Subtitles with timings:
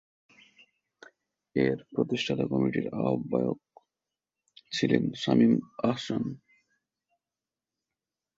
[1.55, 3.59] এর প্রতিষ্ঠাতা কমিটির আহবায়ক
[4.71, 5.53] ছিলেন শামীম
[5.83, 6.23] আহসান।